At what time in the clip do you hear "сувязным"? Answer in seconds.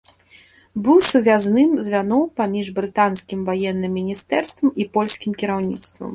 1.09-1.69